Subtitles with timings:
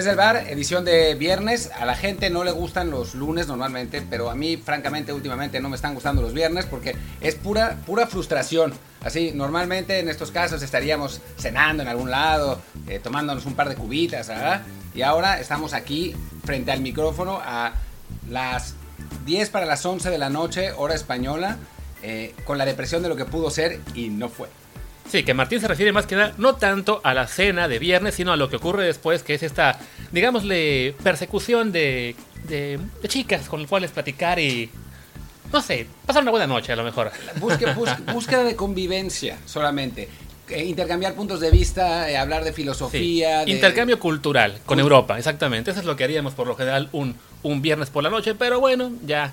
[0.00, 1.70] Desde el bar, edición de viernes.
[1.78, 5.68] A la gente no le gustan los lunes normalmente, pero a mí, francamente, últimamente no
[5.68, 8.72] me están gustando los viernes porque es pura, pura frustración.
[9.04, 13.74] Así, normalmente en estos casos estaríamos cenando en algún lado, eh, tomándonos un par de
[13.74, 14.62] cubitas, ¿verdad?
[14.94, 17.74] Y ahora estamos aquí frente al micrófono a
[18.30, 18.76] las
[19.26, 21.58] 10 para las 11 de la noche, hora española,
[22.02, 24.48] eh, con la depresión de lo que pudo ser y no fue.
[25.10, 28.14] Sí, que Martín se refiere más que nada no tanto a la cena de viernes,
[28.14, 29.78] sino a lo que ocurre después, que es esta,
[30.12, 32.14] digámosle, persecución de,
[32.48, 32.78] de,
[33.08, 34.70] chicas con las cuales platicar y,
[35.52, 37.10] no sé, pasar una buena noche a lo mejor.
[37.40, 40.08] búsqueda de convivencia solamente.
[40.48, 43.48] Eh, intercambiar puntos de vista, eh, hablar de filosofía.
[43.48, 45.72] Intercambio cultural con Europa, exactamente.
[45.72, 48.60] Eso es lo que haríamos por lo general un, un viernes por la noche, pero
[48.60, 49.32] bueno, ya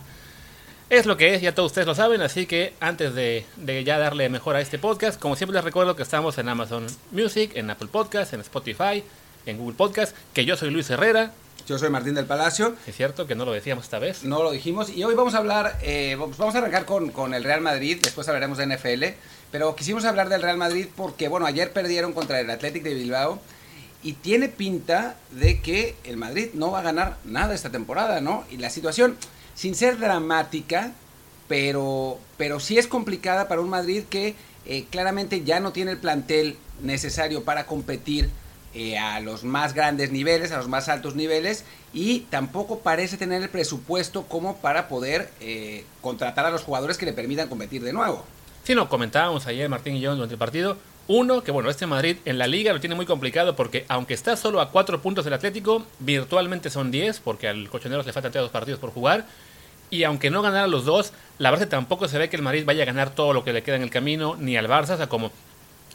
[0.90, 3.46] es lo que es, ya todos ustedes lo saben, así que antes de,
[3.86, 7.52] ya darle mejor a este podcast, como siempre les recuerdo que estamos en Amazon Music,
[7.56, 9.04] en Apple Podcast, en Spotify,
[9.46, 11.34] en Google Podcast, que yo soy Luis Herrera.
[11.68, 12.76] Yo soy Martín del Palacio.
[12.86, 14.24] Es cierto que no lo decíamos esta vez.
[14.24, 14.90] No lo dijimos.
[14.90, 18.26] Y hoy vamos a hablar, eh, vamos a arrancar con, con, el Real Madrid, después
[18.30, 19.04] hablaremos de NFL,
[19.52, 23.42] pero quisimos hablar del Real Madrid porque, bueno, ayer perdieron contra el Athletic de Bilbao
[24.04, 28.46] y tiene pinta de que el Madrid no va a ganar nada esta temporada, ¿no?
[28.50, 29.18] Y la situación
[29.58, 30.92] sin ser dramática,
[31.48, 34.36] pero, pero sí es complicada para un Madrid que
[34.68, 38.30] eh, claramente ya no tiene el plantel necesario para competir
[38.76, 43.42] eh, a los más grandes niveles, a los más altos niveles, y tampoco parece tener
[43.42, 47.94] el presupuesto como para poder eh, contratar a los jugadores que le permitan competir de
[47.94, 48.24] nuevo.
[48.64, 50.78] Sí, no, comentábamos ayer Martín y yo durante el partido.
[51.08, 54.36] Uno, que bueno, este Madrid en la liga lo tiene muy complicado porque aunque está
[54.36, 58.52] solo a cuatro puntos del Atlético, virtualmente son 10 porque al Cochoneros le faltan dos
[58.52, 59.26] partidos por jugar.
[59.90, 62.84] Y aunque no ganara los dos, la verdad tampoco se ve que el Madrid vaya
[62.84, 64.96] a ganar todo lo que le queda en el camino, ni al Barça.
[64.96, 65.32] O sea, como,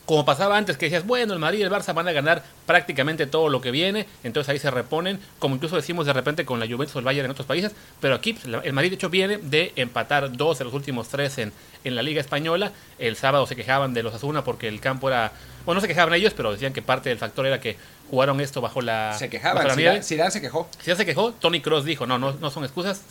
[0.06, 3.26] como pasaba antes, que decías, bueno, el Madrid y el Barça van a ganar prácticamente
[3.26, 6.66] todo lo que viene, entonces ahí se reponen, como incluso decimos de repente con la
[6.66, 9.36] Juventus o el Bayern en otros países, pero aquí pues, el Madrid de hecho viene
[9.38, 11.53] de empatar dos de los últimos tres en,
[11.84, 12.72] en la Liga Española.
[12.98, 15.32] El sábado se quejaban de los Azuna porque el campo era...
[15.64, 17.76] Bueno, no se quejaban ellos, pero decían que parte del factor era que
[18.10, 19.14] jugaron esto bajo la...
[19.16, 19.69] Se quejaban,
[20.03, 20.69] Zidane, se quejó.
[20.80, 23.10] Zidane se quejó, Tony Cross dijo, no, no, no son excusas, o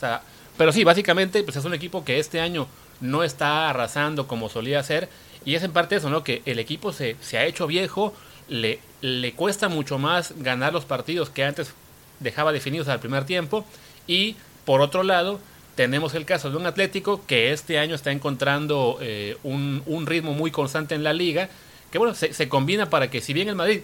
[0.56, 2.66] pero sí, básicamente pues es un equipo que este año
[3.00, 5.08] no está arrasando como solía ser.
[5.44, 6.22] Y es en parte eso, ¿no?
[6.22, 8.14] Que el equipo se, se ha hecho viejo,
[8.48, 11.74] le, le cuesta mucho más ganar los partidos que antes
[12.20, 13.64] dejaba definidos al primer tiempo.
[14.06, 15.40] Y por otro lado,
[15.74, 20.32] tenemos el caso de un Atlético que este año está encontrando eh, un, un, ritmo
[20.32, 21.48] muy constante en la liga,
[21.90, 23.80] que bueno, se, se, combina para que si bien el Madrid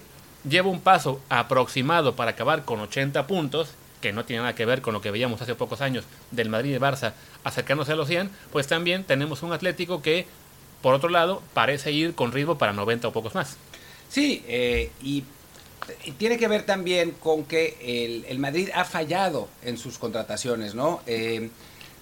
[0.49, 3.71] lleva un paso aproximado para acabar con 80 puntos,
[4.01, 6.75] que no tiene nada que ver con lo que veíamos hace pocos años del Madrid
[6.75, 7.13] y Barça
[7.45, 10.27] acercándose a los 100, pues también tenemos un Atlético que,
[10.83, 13.57] por otro lado, parece ir con ritmo para 90 o pocos más.
[14.09, 15.25] Sí, eh, y
[16.19, 21.01] tiene que ver también con que el, Madrid ha fallado en sus contrataciones, ¿no?
[21.07, 21.51] Eh,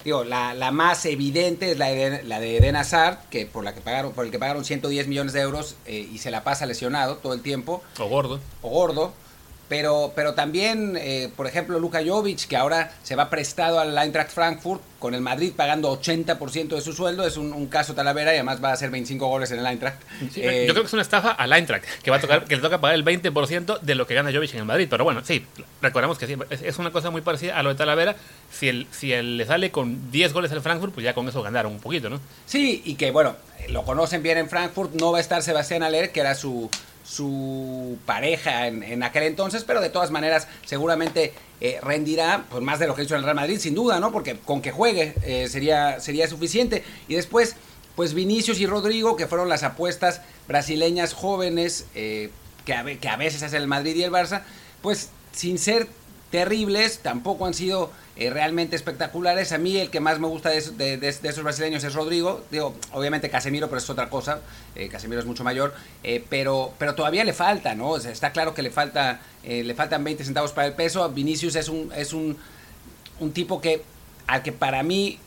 [0.05, 3.75] digo, la, la, más evidente es la de, la de Eden Hazard, que por la
[3.75, 6.67] que pagaron, por el que pagaron 110 millones de euros eh, y se la pasa
[6.67, 7.83] lesionado todo el tiempo.
[7.99, 8.41] O gordo.
[8.63, 9.13] O gordo.
[9.69, 14.31] Pero, pero también, eh, por ejemplo, Luka Jovic, que ahora se va prestado al Eintracht
[14.31, 18.62] Frankfurt con el Madrid pagando 80% de su sueldo, es un, caso talavera y además
[18.62, 20.00] va a hacer 25 goles en el Eintracht.
[20.37, 22.62] Eh, yo creo que es una estafa al Eintracht, que, va a tocar, que le
[22.62, 24.87] toca pagar el 20% de lo que gana Jovic en el Madrid.
[24.88, 25.44] Pero bueno, sí,
[25.83, 28.16] recordamos que es una cosa muy parecida a lo de Talavera.
[28.53, 31.43] Si, el, si él le sale con 10 goles al Frankfurt, pues ya con eso
[31.43, 32.21] ganaron un poquito, ¿no?
[32.47, 33.37] Sí, y que bueno,
[33.69, 36.71] lo conocen bien en Frankfurt, no va a estar Sebastián Aller, que era su
[37.06, 42.89] su pareja en, aquel entonces, pero de todas maneras seguramente eh, rendirá pues, más de
[42.89, 44.11] lo que hizo en el Real Madrid, sin duda, ¿no?
[44.11, 46.83] Porque con que juegue eh, sería, sería suficiente.
[47.06, 47.55] Y después,
[47.95, 52.31] pues Vinicius y Rodrigo, que fueron las apuestas brasileñas jóvenes eh,
[52.65, 54.43] que, a, que a veces hacen el Madrid y el Barça,
[54.83, 55.87] pues sin ser
[56.31, 59.53] terribles, tampoco han sido eh, realmente espectaculares.
[59.53, 62.45] A mí el que más me gusta de, de, esos brasileños es Rodrigo.
[62.51, 64.41] Digo, obviamente Casemiro, pero es otra cosa.
[64.75, 65.75] Eh, Casemiro es mucho mayor.
[66.03, 67.97] Eh, pero, pero todavía le falta, ¿no?
[67.97, 71.09] está claro que le, falta, le faltan 20 centavos para el peso.
[71.11, 72.37] Vinicius es un, es un,
[73.21, 73.83] un tipo que,
[74.27, 75.19] al que para mí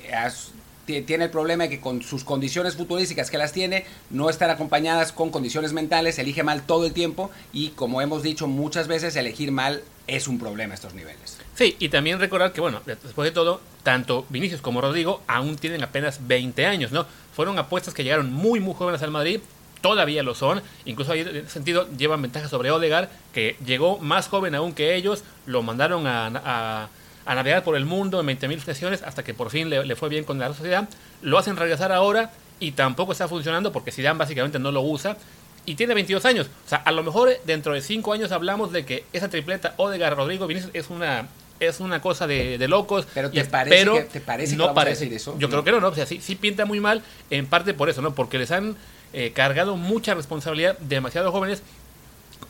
[1.05, 5.11] tiene el problema de que con sus condiciones futbolísticas que las tiene, no están acompañadas
[5.11, 9.51] con condiciones mentales, elige mal todo el tiempo y como hemos dicho muchas veces, elegir
[9.51, 11.37] mal es un problema a estos niveles.
[11.55, 15.83] Sí, y también recordar que, bueno, después de todo, tanto Vinicius como Rodrigo aún tienen
[15.83, 17.05] apenas 20 años, ¿no?
[17.35, 19.41] Fueron apuestas que llegaron muy, muy jóvenes al Madrid,
[19.81, 24.27] todavía lo son, incluso ahí en ese sentido llevan ventaja sobre Odegar, que llegó más
[24.27, 26.89] joven aún que ellos, lo mandaron a a
[27.35, 30.39] navegar por el mundo en 20.000 sesiones hasta que por fin le, fue bien con
[30.39, 30.89] la sociedad.
[31.21, 35.17] Lo hacen regresar ahora y tampoco está funcionando porque Zidane básicamente no lo usa.
[35.65, 36.47] y tiene 22 años.
[36.65, 40.15] O sea, a lo mejor dentro de 5 años hablamos de que esa tripleta Odegaard,
[40.15, 41.27] Rodrigo, Vinicius es una
[41.59, 43.05] es una cosa de, locos.
[43.13, 45.13] Pero te parece, que, te parece no parece.
[45.13, 45.35] eso.
[45.37, 45.89] Yo creo que no, no.
[45.89, 48.15] O sea, sí, sí, pinta muy mal, en parte por eso, ¿no?
[48.15, 48.75] Porque les han
[49.13, 51.63] eh, cargado mucha responsabilidad, demasiado jóvenes.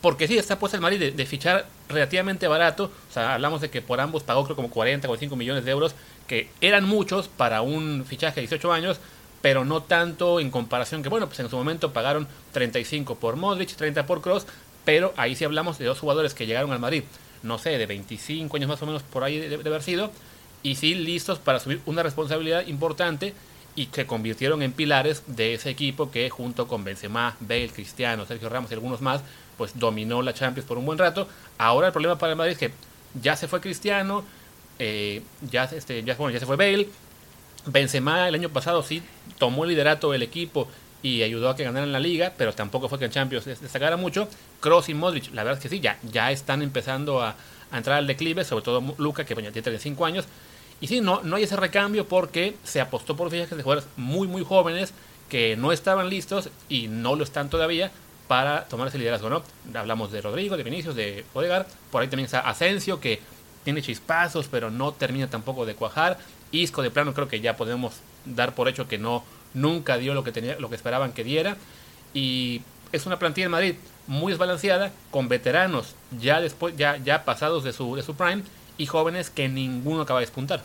[0.00, 2.90] Porque sí, está puesta el Madrid de, fichar relativamente barato.
[3.10, 5.94] O sea, hablamos de que por ambos pagó creo como 40, 45 millones de euros,
[6.26, 9.00] que eran muchos para un fichaje de 18 años,
[9.42, 13.74] pero no tanto en comparación que, bueno, pues en su momento pagaron 35 por Modric,
[13.74, 14.46] 30 por Cross,
[14.84, 17.04] pero ahí sí hablamos de dos jugadores que llegaron al Madrid
[17.42, 20.10] no sé, de 25 años más o menos por ahí de, haber sido,
[20.62, 23.34] y sí listos para asumir una responsabilidad importante
[23.76, 28.48] y se convirtieron en pilares de ese equipo que junto con Benzema, Bale, Cristiano, Sergio
[28.48, 29.22] Ramos y algunos más,
[29.56, 31.28] pues dominó la Champions por un buen rato.
[31.58, 32.72] Ahora el problema para el Madrid es que
[33.20, 34.24] ya se fue Cristiano,
[34.78, 36.88] eh, ya, este, ya, se fue Bale,
[37.66, 39.02] Benzema el año pasado sí
[39.38, 40.68] tomó el liderato del equipo
[41.02, 44.28] y ayudó a que ganaran la liga, pero tampoco fue que en Champions destacara mucho.
[44.60, 47.36] Cross y Modric, la verdad es que sí, ya, ya están empezando a,
[47.72, 50.26] entrar al declive, sobre todo Luca, que bueno, tiene 35 años.
[50.80, 54.28] Y sí, no, no hay ese recambio porque se apostó por fichajes de jugadores muy,
[54.28, 54.94] muy jóvenes
[55.28, 57.90] que no estaban listos y no lo están todavía
[58.28, 59.42] para tomar ese liderazgo, ¿no?
[59.74, 63.20] Hablamos de Rodrigo, de Vinicius, de Odegar, por ahí también está Asensio, que
[63.64, 66.18] tiene chispazos, pero no termina tampoco de cuajar.
[66.52, 67.94] Isco, de plano, creo que ya podemos
[68.24, 71.56] dar por hecho que no, nunca dio lo que, tenía, lo que esperaban que diera.
[72.14, 72.62] Y
[72.92, 73.74] es una plantilla en Madrid
[74.06, 78.42] muy desbalanceada, con veteranos ya, después, ya, ya pasados de su, de su prime
[78.80, 80.62] y jóvenes que ninguno acaba de despuntar.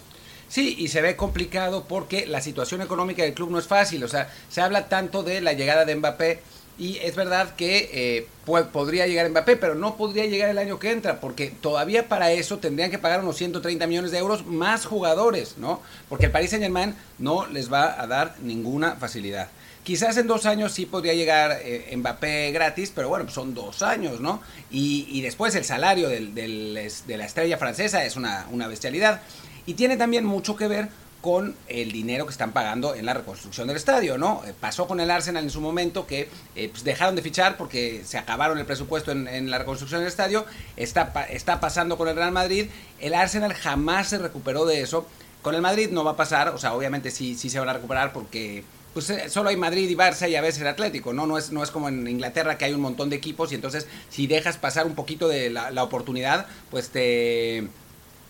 [0.48, 4.04] Sí, y se ve complicado porque la situación económica del club no es fácil.
[4.06, 6.40] O sea, se habla tanto de la llegada de Mbappé
[6.78, 8.28] y es verdad que eh,
[8.72, 12.58] podría llegar Mbappé, pero no podría llegar el año que entra, porque todavía para eso
[12.60, 15.82] tendrían que pagar unos 130 millones de euros más jugadores, ¿no?
[16.08, 19.50] Porque el Paris Saint Germain no les va a dar ninguna facilidad.
[19.86, 24.20] Quizás en dos años sí podría llegar eh, Mbappé gratis, pero bueno, son dos años,
[24.20, 24.42] ¿no?
[24.70, 29.22] Y, después el salario del, de la estrella francesa es una, una bestialidad.
[29.68, 30.90] Y tiene también mucho que ver
[31.26, 34.44] con el dinero que están pagando en la reconstrucción del estadio, ¿no?
[34.46, 38.04] Eh, pasó con el Arsenal en su momento que eh, pues dejaron de fichar porque
[38.06, 40.46] se acabaron el presupuesto en, la reconstrucción del estadio,
[40.78, 42.68] está, está pasando con el Real Madrid,
[43.00, 45.08] el Arsenal jamás se recuperó de eso,
[45.42, 47.74] con el Madrid no va a pasar, o sea, obviamente sí, sí se van a
[47.74, 48.64] recuperar porque
[48.95, 51.27] pues eh, solo hay Madrid y Barça y a veces el Atlético, ¿no?
[51.27, 53.88] No es, no es como en Inglaterra que hay un montón de equipos y entonces
[54.09, 57.68] si dejas pasar un poquito de la, oportunidad, pues te,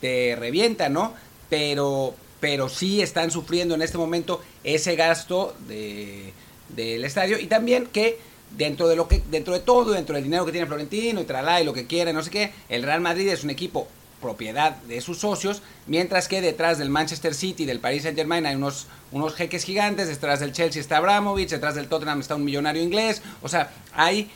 [0.01, 1.13] te revienta, ¿no?
[1.51, 6.33] Pero, pero sí están sufriendo en este momento ese gasto de,
[6.69, 8.17] del estadio y también que
[8.57, 11.61] dentro de lo que dentro de todo dentro del dinero que tiene Florentino y tralá
[11.61, 13.87] y lo que quiere no sé qué el Real Madrid es un equipo
[14.25, 18.55] propiedad de sus socios mientras que detrás del Manchester City del Paris Saint Germain hay
[18.55, 22.81] unos unos jeques gigantes detrás del Chelsea está Abramovich detrás del Tottenham está un millonario
[22.81, 24.31] inglés o sea hay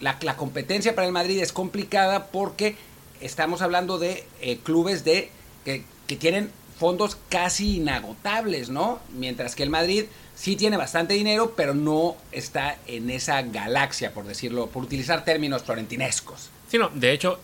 [0.00, 2.76] la, la competencia para el Madrid es complicada porque
[3.20, 5.30] estamos hablando de eh, clubes de
[5.64, 6.50] que, que tienen
[6.80, 9.00] fondos casi inagotables, ¿no?
[9.12, 14.24] Mientras que el Madrid sí tiene bastante dinero, pero no está en esa galaxia, por
[14.24, 16.48] decirlo, por utilizar términos florentinescos.
[16.70, 17.38] Sí, no, de hecho,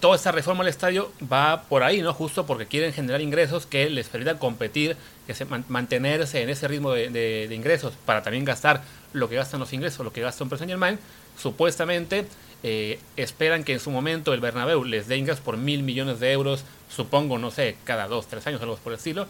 [0.00, 2.12] toda esta reforma al estadio va por ahí, ¿no?
[2.12, 6.92] Justo porque quieren generar ingresos que les permitan competir, que se, mantenerse en ese ritmo
[6.92, 10.68] de, ingresos, para también gastar lo que gastan los ingresos, lo que gasta un Saint
[10.68, 10.98] Germain.
[11.36, 12.26] Supuestamente
[12.62, 16.32] eh, esperan que en su momento el Bernabéu les dé ingresos por mil millones de
[16.32, 19.26] euros, supongo, no sé, cada dos, tres años, algo por el estilo.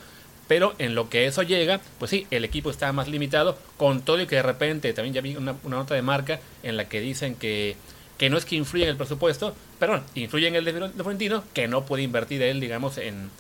[0.49, 4.21] Pero en lo que eso llega, pues sí, el equipo está más limitado, con todo
[4.21, 7.35] y que de repente, también ya vi una, nota de marca en la que dicen
[7.35, 7.77] que,
[8.19, 11.69] que no es que influye en el presupuesto, pero influye en el de Florentino, que
[11.69, 13.31] no puede invertir él, digamos, en,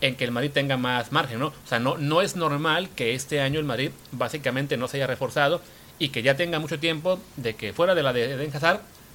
[0.00, 1.48] en que el Madrid tenga más margen, ¿no?
[1.48, 5.08] O sea, no, no es normal que este año el Madrid básicamente no se haya
[5.08, 5.60] reforzado
[5.98, 8.50] y que ya tenga mucho tiempo de que fuera de la de Eden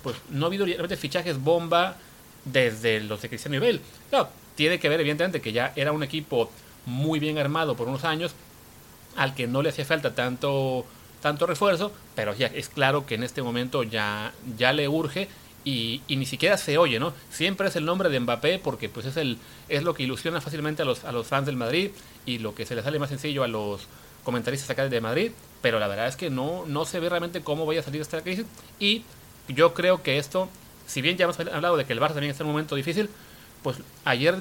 [0.03, 1.95] pues no ha habido realmente fichajes bomba
[2.45, 3.81] desde los de Cristiano Bale.
[4.09, 6.49] Claro, tiene que ver evidentemente que ya era un equipo
[6.85, 8.33] muy bien armado por unos años,
[9.15, 10.85] al que no le hacía falta tanto,
[11.21, 15.27] tanto refuerzo, pero ya es claro que en este momento ya, ya le urge
[15.63, 17.13] y, ni siquiera se oye, ¿no?
[17.29, 20.81] Siempre es el nombre de Mbappé porque pues es, el, es lo que ilusiona fácilmente
[20.81, 21.91] a los, a los fans del Madrid
[22.25, 23.87] y lo que se le sale más sencillo a los
[24.23, 25.31] comentaristas acá de Madrid,
[25.61, 28.21] pero la verdad es que no, no se ve realmente cómo vaya a salir esta
[28.21, 28.45] crisis.
[28.79, 29.03] Y
[29.47, 30.49] yo creo que esto,
[30.85, 33.09] si bien ya hemos hablado de que el Barça también está en un momento difícil,
[33.63, 34.35] pues ayer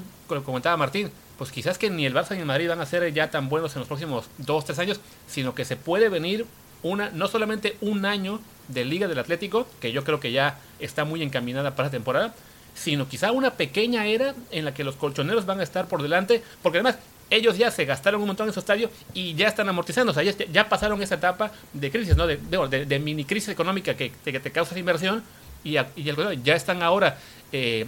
[0.44, 3.30] comentaba Martín, pues quizás que ni el Barça ni el Madrid van a ser ya
[3.30, 6.46] tan buenos en los próximos dos, tres años, sino que se puede venir
[6.82, 11.04] una, no solamente un año de Liga del Atlético, que yo creo que ya está
[11.04, 12.34] muy encaminada para la temporada,
[12.74, 16.42] sino quizá una pequeña era en la que los colchoneros van a estar por delante,
[16.62, 16.98] porque además
[17.30, 20.22] ellos ya se gastaron un montón en su estadio y ya están amortizando, o sea,
[20.22, 22.26] ya, pasaron esa etapa de crisis, ¿no?
[22.26, 25.24] De, de, mini crisis económica que, que, te causa inversión
[25.64, 27.18] y, y el, ya están ahora,
[27.50, 27.86] eh,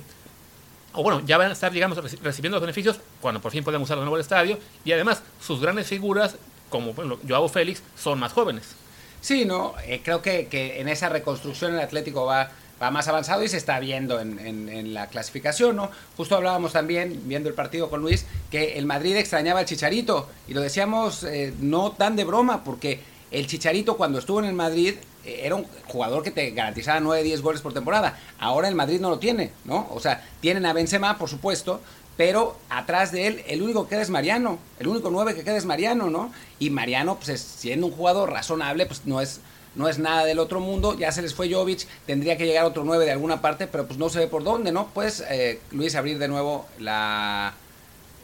[0.92, 3.99] o bueno, ya van a estar, digamos, recibiendo los beneficios cuando por fin puedan usar
[3.99, 6.37] de nuevo el estadio y además sus grandes figuras,
[6.68, 6.94] como
[7.26, 8.76] Joao Félix, son más jóvenes.
[9.20, 13.42] Sí, no, eh, creo que, que en esa reconstrucción el Atlético va va más avanzado
[13.42, 15.90] y se está viendo en, en, la clasificación, ¿no?
[16.16, 20.54] Justo hablábamos también, viendo el partido con Luis, que el Madrid extrañaba al Chicharito y
[20.54, 24.94] lo decíamos eh, no tan de broma, porque el Chicharito cuando estuvo en el Madrid
[25.25, 28.18] eh, era un jugador que te garantizaba 9, 10 goles por temporada.
[28.38, 29.88] Ahora el Madrid no lo tiene, ¿no?
[29.90, 31.80] O sea, tienen a Benzema, por supuesto,
[32.18, 35.56] pero atrás de él el único que queda es Mariano, el único 9 que queda
[35.56, 36.32] es Mariano, ¿no?
[36.58, 39.40] Y Mariano, pues siendo un jugador razonable, pues no es
[39.76, 42.82] no es nada del otro mundo, ya se les fue Jovic, tendría que llegar otro
[42.82, 44.88] 9 de alguna parte, pero pues no se ve por dónde, ¿no?
[44.92, 45.25] Pues
[45.70, 47.54] Luis abrir de nuevo la...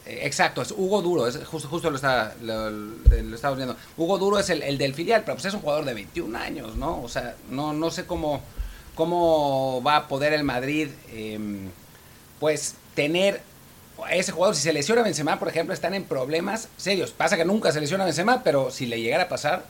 [0.05, 2.69] Eh, exacto, es Hugo Duro, es justo, justo lo, está, lo,
[3.33, 3.77] estamos viendo.
[3.95, 7.01] Hugo Duro es el, del filial, pero pues es un jugador de 21 años, ¿no?
[7.01, 8.41] O sea, no, no sé cómo,
[8.93, 11.69] cómo va a poder el Madrid, em,
[12.41, 13.41] pues, tener
[14.09, 17.11] ese jugador, si se lesiona Benzema, por ejemplo, están en problemas serios.
[17.11, 19.65] Pasa que nunca se lesiona Benzema, pero si le llegara a pasar,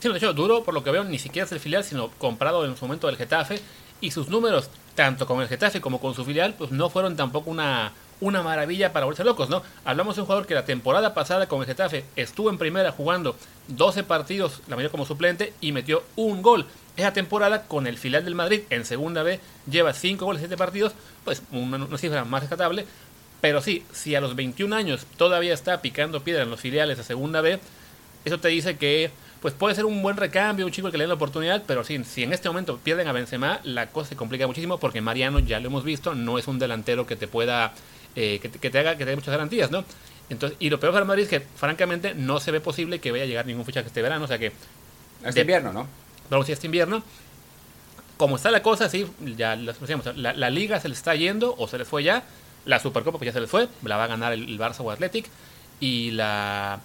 [0.00, 2.64] Sí, de hecho, Duro, por lo que veo, ni siquiera es el filial, sino comprado
[2.64, 3.60] en su momento del Getafe.
[4.00, 7.50] Y sus números, tanto con el Getafe como con su filial, pues no fueron tampoco
[7.50, 9.62] una, una maravilla para volverse locos, ¿no?
[9.84, 13.36] Hablamos de un jugador que la temporada pasada con el Getafe estuvo en primera jugando
[13.68, 16.64] 12 partidos, la mayoría como suplente, y metió un gol.
[16.96, 19.38] Esa temporada con el filial del Madrid en segunda B
[19.70, 20.94] lleva 5 goles en 7 partidos,
[21.26, 22.86] pues una, una cifra más rescatable.
[23.40, 27.04] Pero sí, si a los 21 años todavía está picando piedra en los filiales de
[27.04, 27.58] segunda B,
[28.24, 31.08] eso te dice que pues puede ser un buen recambio, un chico que le dé
[31.08, 34.46] la oportunidad, pero sí, si en este momento pierden a Benzema, la cosa se complica
[34.46, 37.72] muchísimo porque Mariano, ya lo hemos visto, no es un delantero que te pueda,
[38.16, 39.84] eh, que, te, haga, que te dé muchas garantías, ¿no?
[40.28, 43.24] Entonces, y lo peor para Madrid es que, francamente, no se ve posible que vaya
[43.24, 44.52] a llegar ningún fichaje este verano, o sea que...
[45.24, 45.86] Este invierno, ¿no?
[46.28, 47.02] Vamos si este invierno.
[48.16, 49.06] Como está la cosa, sí,
[49.36, 52.24] ya lo decíamos, la, la, liga se le está yendo o se le fue ya.
[52.64, 54.90] La Supercopa pues ya se le fue, la va a ganar el, el Barça o
[54.90, 55.26] Athletic.
[55.80, 56.80] Y la,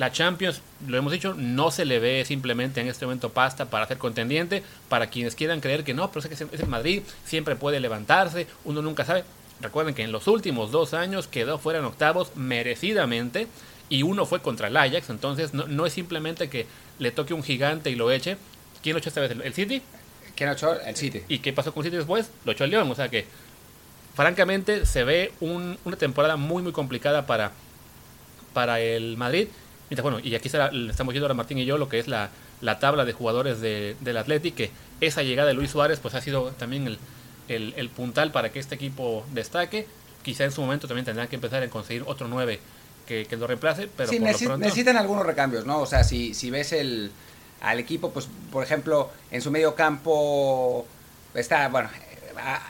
[0.00, 3.86] la Champions, lo hemos dicho, no se le ve simplemente en este momento pasta para
[3.86, 4.62] ser contendiente.
[4.88, 8.46] Para quienes quieran creer que no, pero es que es el Madrid, siempre puede levantarse,
[8.64, 9.24] uno nunca sabe.
[9.60, 13.46] Recuerden que en los últimos dos años quedó fuera en octavos merecidamente
[13.90, 16.66] y uno fue contra el Ajax, entonces no, es simplemente que
[16.98, 18.38] le toque un gigante y lo eche.
[18.82, 19.32] ¿Quién lo echó esta vez?
[19.32, 19.82] ¿El City?
[20.34, 20.80] ¿Quién lo echó?
[20.80, 21.22] El City.
[21.28, 22.30] ¿Y qué pasó con el City después?
[22.46, 23.26] Lo echó el León, o sea que
[24.20, 27.52] francamente se ve una temporada muy muy complicada para,
[28.52, 29.48] para el Madrid
[30.00, 32.30] bueno, y aquí estamos viendo ahora Martín y yo lo que es la,
[32.78, 36.96] tabla de jugadores del Athletic, que esa llegada de Luis Suárez pues ha sido también
[37.48, 39.86] el, puntal para que este equipo destaque.
[40.22, 42.60] Quizá en su momento también tendrán que empezar a conseguir otro 9
[43.06, 45.80] que, lo reemplace, pero sí, necesitan algunos recambios, ¿no?
[45.80, 47.10] O sea, si, si ves el,
[47.60, 50.86] al equipo, pues por ejemplo, en su medio campo
[51.34, 51.88] está, bueno,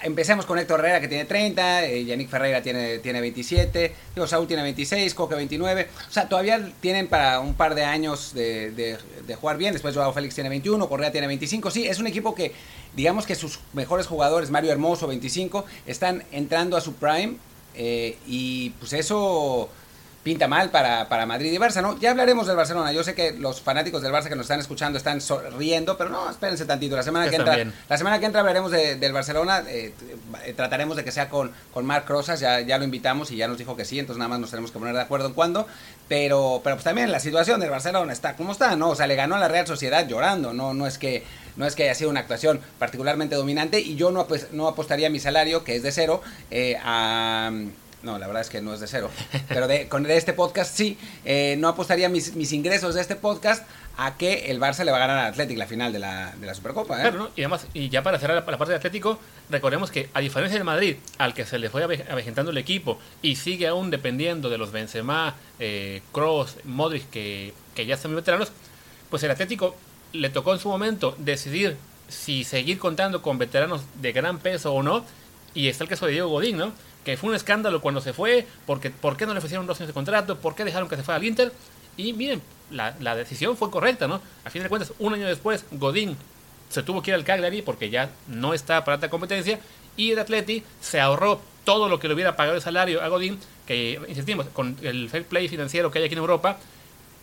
[0.03, 4.47] empecemos con Héctor Herrera que tiene 30, eh, Yannick Ferreira tiene, tiene 27, Diego Saúl
[4.47, 5.89] tiene 26, Coque 29.
[6.09, 9.73] O sea, todavía tienen para un par de años de, de, jugar bien.
[9.73, 11.71] Después Joao Félix tiene 21, Correa tiene 25.
[11.71, 12.53] Sí, es un equipo que,
[12.95, 17.37] digamos que sus mejores jugadores, Mario Hermoso 25, están entrando a su prime.
[17.75, 19.71] Eh, y pues eso
[20.23, 21.99] pinta mal para, para, Madrid y Barça, ¿no?
[21.99, 22.93] Ya hablaremos del Barcelona.
[22.93, 25.21] Yo sé que los fanáticos del Barça que nos están escuchando están
[25.57, 26.97] riendo, pero no, espérense tantito.
[26.97, 27.57] La semana que entra,
[27.89, 29.63] la semana que entra hablaremos del Barcelona.
[29.67, 29.95] Eh,
[30.45, 33.49] eh, trataremos de que sea con, con Marc Rosas, ya, ya lo invitamos y ya
[33.49, 35.67] nos dijo que sí, entonces nada más nos tenemos que poner de acuerdo en cuándo.
[36.09, 38.91] Pero, pero pues también la situación del Barcelona está como está, ¿no?
[38.91, 41.25] O sea, le ganó a la Real Sociedad llorando, no, no es que
[41.57, 45.11] no es que haya sido una actuación particularmente dominante y yo no, pues, no apostaría
[45.11, 47.51] mi salario, que es de cero, eh, a
[48.03, 49.11] no, la verdad es que no es de cero.
[49.49, 50.97] Pero de, con este podcast sí.
[51.25, 53.67] Eh, no apostaría mis, mis, ingresos de este podcast
[53.99, 56.47] a que el Barça le va a ganar al Atlético la final de la, de
[56.47, 56.99] la Supercopa.
[56.99, 57.03] ¿eh?
[57.03, 59.19] Claro, y además, y ya para cerrar la, parte de Atlético,
[59.51, 63.37] recordemos que a diferencia del Madrid, al que se le fue avejentando el equipo y
[63.37, 68.53] sigue aún dependiendo de los Benzema, eh, Kroos, Modric, que, que ya muy veteranos,
[69.11, 69.77] pues el Atlético
[70.13, 71.77] le tocó en su momento decidir
[72.09, 75.05] si seguir contando con veteranos de gran peso o no.
[75.53, 76.73] Y está el caso de Diego Godín, ¿no?
[77.05, 79.89] Que fue un escándalo cuando se fue, porque ¿por qué no le ofrecieron dos años
[79.89, 80.39] de contrato?
[80.39, 81.53] ¿Por qué dejaron que se fuera al Inter?
[81.97, 84.21] Y miren, la, decisión fue correcta, ¿no?
[84.45, 86.17] A fin de cuentas, un año después, Godín
[86.69, 89.59] se tuvo que ir al Cagliari porque ya no está para alta competencia
[89.97, 93.39] y el Atleti se ahorró todo lo que le hubiera pagado el salario a Godín,
[93.67, 96.59] que insistimos, con el fair play financiero que hay aquí en Europa,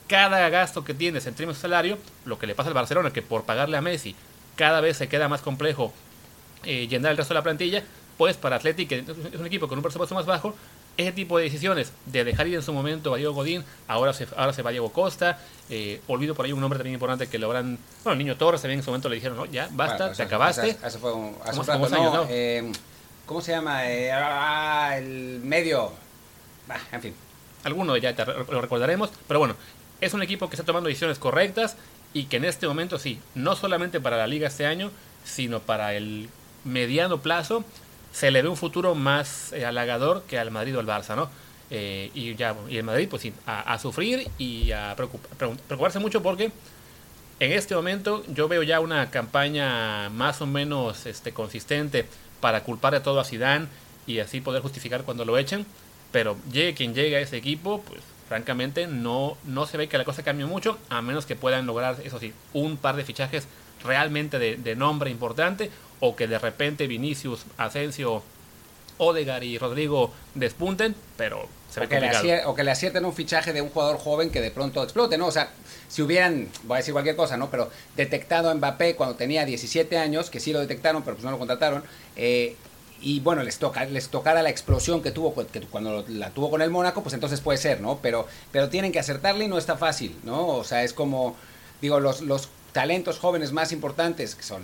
[0.07, 3.21] cada gasto que tienes en términos de salario, lo que le pasa al Barcelona, que
[3.21, 4.15] por pagarle a Messi
[4.55, 5.93] cada vez se queda más complejo
[6.63, 7.83] eh, llenar el resto de la plantilla,
[8.17, 8.99] pues para Athletic, que
[9.33, 10.55] es un equipo con un presupuesto más bajo,
[10.97, 14.27] ese tipo de decisiones de dejar ir en su momento a Diego Godín, ahora se,
[14.35, 17.45] ahora se va Diego Costa, eh, olvido por ahí un nombre también importante que lo
[17.47, 20.15] habrán, bueno, el niño Torres también en su momento le dijeron, no, ya, basta, Bueno,
[20.15, 20.77] te acabaste.
[20.83, 22.25] Eso fue un, hace ¿Cómo- un rato, cómo se no, llama?
[22.29, 22.71] eh,
[23.27, 23.91] ¿Cómo se llama?
[23.91, 25.91] Eh, ah, el medio.
[26.67, 27.13] Bah, en fin.
[27.63, 29.55] Alguno ya te lo recordaremos, pero bueno,
[30.01, 31.75] es un equipo que está tomando decisiones correctas
[32.13, 34.91] y que en este momento sí, no solamente para la liga este año,
[35.25, 36.29] sino para el
[36.63, 37.63] mediano plazo,
[38.17, 41.29] se le ve un futuro más eh, halagador que al Madrid o al Barça, ¿no?
[41.69, 45.99] Eh, y ya, y el Madrid, pues sí, a, sufrir y a preocup- preocup- preocuparse
[45.99, 46.51] mucho porque
[47.39, 52.07] en este momento yo veo ya una campaña más o menos este, consistente
[52.41, 53.67] para culpar de todo a Zidane
[54.07, 55.67] y así poder justificar cuando lo echen.
[56.11, 60.05] Pero llegue quien llegue a ese equipo, pues francamente no, no se ve que la
[60.05, 63.47] cosa cambie mucho, a menos que puedan lograr, eso sí, un par de fichajes
[63.83, 68.23] realmente de nombre importante o que de repente Vinicius, Asensio,
[68.97, 72.49] Odegar y Rodrigo despunten, pero se ve O que, le complicado.
[72.51, 75.27] o que le acierten un fichaje de un jugador joven que de pronto explote, ¿no?
[75.27, 75.51] O sea,
[75.87, 77.49] si hubieran, voy a decir cualquier cosa, ¿no?
[77.49, 81.31] Pero detectado a Mbappé cuando tenía 17 años, que sí lo detectaron, pero pues no
[81.31, 81.83] lo contrataron,
[82.15, 82.55] eh,
[82.99, 86.63] y bueno, les toca, les tocara la explosión que tuvo que cuando la tuvo con
[86.63, 87.99] el Mónaco, pues entonces puede ser, ¿no?
[88.01, 90.47] Pero, pero tienen que acertarle y no está fácil, ¿no?
[90.47, 91.35] O sea, es como,
[91.79, 94.63] digo, los, los talentos jóvenes más importantes, que son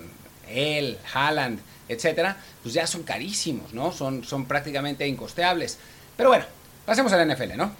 [0.53, 3.91] él, Haaland, etcétera, pues ya son carísimos, ¿no?
[3.91, 5.77] Son, son prácticamente incosteables.
[6.15, 6.45] Pero bueno,
[6.85, 7.75] pasemos a la NFL, ¿no?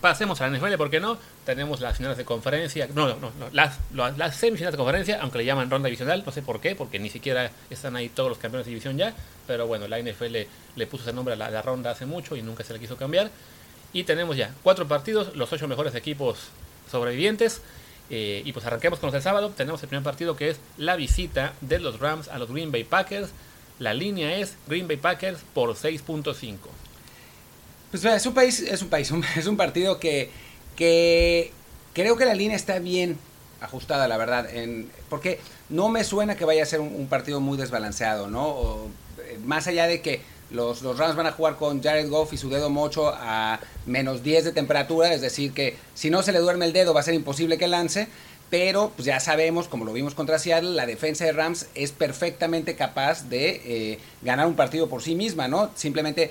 [0.00, 1.18] Pasemos a la NFL, ¿por qué no?
[1.44, 5.44] Tenemos las finales de conferencia, no, no, no, las, las, semifinales de conferencia, aunque le
[5.44, 8.66] llaman ronda divisional, no sé por qué, porque ni siquiera están ahí todos los campeones
[8.66, 9.12] de división ya,
[9.46, 10.36] pero bueno, la NFL
[10.76, 12.96] le puso ese nombre a la, la ronda hace mucho y nunca se le quiso
[12.96, 13.30] cambiar.
[13.92, 16.38] Y tenemos ya cuatro partidos, los ocho mejores equipos
[16.90, 17.62] sobrevivientes.
[18.10, 19.50] Eh, y pues arranquemos con los del sábado.
[19.56, 22.84] Tenemos el primer partido que es la visita de los Rams a los Green Bay
[22.84, 23.30] Packers.
[23.78, 26.56] La línea es Green Bay Packers por 6.5.
[27.90, 30.30] Pues es un país, es un país, es un partido que,
[30.76, 31.52] que
[31.94, 33.18] creo que la línea está bien
[33.60, 34.48] ajustada, la verdad,
[35.08, 38.88] porque no me suena que vaya a ser un, partido muy desbalanceado, ¿no?
[39.18, 42.48] Eh, más allá de que los, Rams van a jugar con Jared Goff y su
[42.48, 46.64] dedo mocho a menos 10 de temperatura, es decir, que si no se le duerme
[46.64, 48.08] el dedo va a ser imposible que lance,
[48.50, 52.76] pero pues ya sabemos, como lo vimos contra Seattle, la defensa de Rams es perfectamente
[52.76, 55.70] capaz de eh, ganar un partido por sí misma, ¿no?
[55.74, 56.30] Simplemente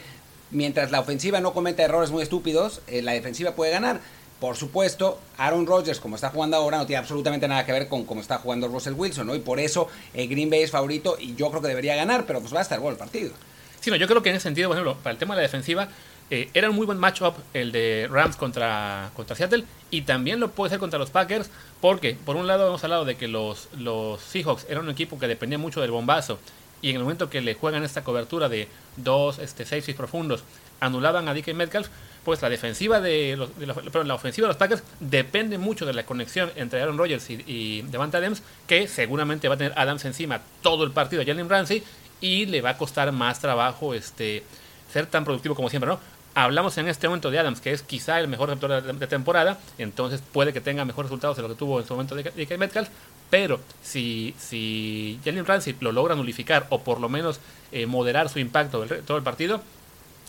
[0.49, 4.01] mientras la ofensiva no cometa errores muy estúpidos, eh, la defensiva puede ganar.
[4.39, 8.05] Por supuesto, Aaron Rodgers, como está jugando ahora, no tiene absolutamente nada que ver con
[8.05, 9.35] cómo está jugando Russell Wilson, ¿no?
[9.35, 12.53] Y por eso Green Bay es favorito y yo creo que debería ganar, pero pues
[12.53, 13.31] va a estar bueno el partido.
[13.79, 15.89] Sí, yo creo que en ese sentido, por ejemplo, para el tema de la defensiva,
[16.29, 20.51] eh, era un muy buen matchup el de Rams contra, contra Seattle y también lo
[20.51, 24.19] puede ser contra los Packers porque, por un lado, hemos hablado de que los, los
[24.21, 26.37] Seahawks eran un equipo que dependía mucho del bombazo
[26.81, 30.43] y en el momento que le juegan esta cobertura de dos este, safeties profundos,
[30.79, 31.87] anulaban a DK Metcalf,
[32.25, 36.05] pues la defensiva de los, de la, ofensiva de los Packers depende mucho de la
[36.05, 40.83] conexión entre Aaron Rodgers y, y Adams, que seguramente va a tener Adams encima todo
[40.83, 41.83] el partido a Jalen Ramsey
[42.21, 44.43] y le va a costar más trabajo este
[44.91, 45.99] ser tan productivo como siempre, ¿no?
[46.33, 50.21] Hablamos en este momento de Adams, que es quizá el mejor receptor de, temporada, entonces
[50.31, 52.89] puede que tenga mejores resultados de lo que tuvo en su momento de, de Metcalf,
[53.29, 57.39] pero si, si Jalen Ramsey lo logra nulificar o por lo menos
[57.71, 59.61] eh, moderar su impacto del, todo el partido,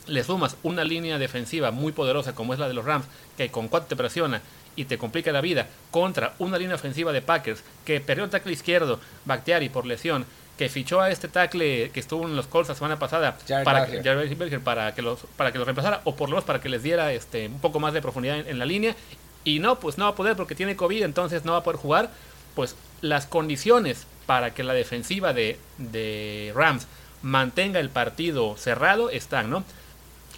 [0.06, 3.68] le sumas una línea defensiva muy poderosa como es la de los Rams, que con
[3.68, 4.40] cuatro te presiona
[4.76, 8.52] y te complica la vida, contra una línea ofensiva de Packers que perdió el tackle
[8.52, 10.24] izquierdo, Bactiari por lesión,
[10.58, 13.80] que fichó a este tackle que estuvo en los Colts la semana pasada Jared para,
[13.82, 14.02] Berger.
[14.02, 16.60] que, Jared Berger, para que los para que los reemplazara o por lo menos para
[16.60, 18.96] que les diera este un poco más de profundidad en, en la línea
[19.44, 21.80] y no pues no va a poder porque tiene covid entonces no va a poder
[21.80, 22.10] jugar
[22.56, 26.88] pues las condiciones para que la defensiva de, de Rams
[27.22, 29.64] mantenga el partido cerrado están no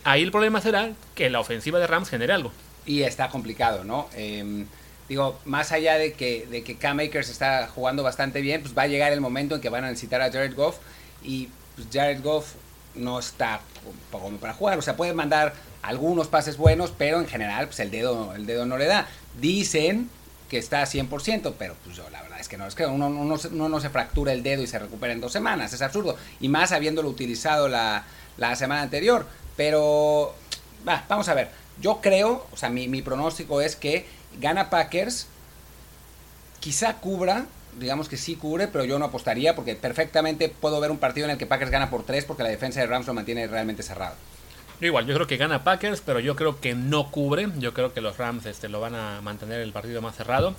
[0.04, 2.52] ahí el problema será que la ofensiva de Rams genere algo
[2.86, 4.08] Y está complicado, ¿no?
[4.14, 4.64] Eh,
[5.10, 8.82] digo, más allá de que, de que Cam Akers está jugando bastante bien, pues va
[8.82, 10.76] a llegar el momento en que van a necesitar a Jared Goff
[11.24, 12.54] y pues Jared Goff
[12.94, 13.60] no está
[14.12, 17.90] como para jugar, o sea, puede mandar algunos pases buenos, pero en general pues el
[17.90, 19.08] dedo, el dedo no le da.
[19.40, 20.08] Dicen
[20.48, 23.08] que está a 100%, pero pues yo la verdad es que no, es que uno,
[23.08, 26.46] uno, no se fractura el dedo y se recupera en dos semanas, es absurdo, y
[26.46, 28.04] más habiéndolo utilizado la,
[28.36, 30.36] la semana anterior, pero
[30.86, 35.26] va, vamos a ver, yo creo, o sea, mi, mi pronóstico es que gana Packers,
[36.60, 37.46] quizá cubra,
[37.78, 41.32] digamos que sí cubre, pero yo no apostaría porque perfectamente puedo ver un partido en
[41.32, 44.14] el que Packers gana por tres porque la defensa de Rams lo mantiene realmente cerrado.
[44.80, 47.48] Igual, yo creo que gana Packers, pero yo creo que no cubre.
[47.58, 50.54] Yo creo que los Rams este, lo van a mantener el partido más cerrado.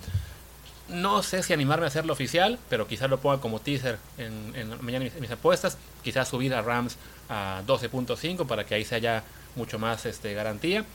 [0.89, 5.05] No sé si animarme a hacerlo oficial, pero quizás lo ponga como teaser en, mañana
[5.05, 5.77] mis, mis apuestas.
[6.03, 6.97] Quizás subir a Rams
[7.29, 9.23] a 12.5 para que ahí sea ya
[9.55, 10.85] mucho más este, garantía.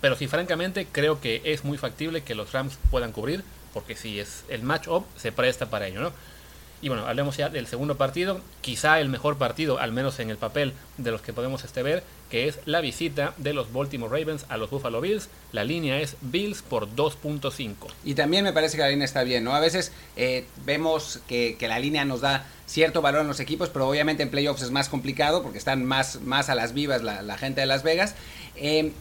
[0.00, 4.18] Pero sí, francamente, creo que es muy factible que los Rams puedan cubrir, porque si
[4.18, 6.12] es el match-up, se presta para ello, ¿no?
[6.82, 10.38] Y bueno, hablemos ya del segundo partido, quizá el mejor partido, al menos en el
[10.38, 14.46] papel de los que podemos este ver, que es la visita de los Baltimore Ravens
[14.48, 15.28] a los Buffalo Bills.
[15.52, 17.74] La línea es Bills por 2.5.
[18.02, 19.54] Y también me parece que la línea está bien, ¿no?
[19.54, 23.86] A veces eh, vemos que, la línea nos da cierto valor en los equipos, pero
[23.86, 27.60] obviamente en playoffs es más complicado porque están más, más a las vivas la, gente
[27.60, 28.14] de Las Vegas.
[28.56, 28.92] Eh,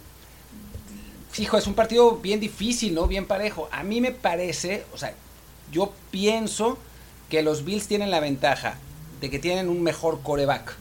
[1.37, 3.07] hijo, es un partido bien difícil, ¿no?
[3.07, 3.69] Bien parejo.
[3.71, 5.13] A mí me parece, o sea,
[5.71, 6.77] yo pienso
[7.29, 8.75] que los Bills tienen la ventaja
[9.21, 10.75] de que tienen un mejor coreback,